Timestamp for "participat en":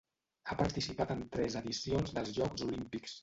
0.61-1.21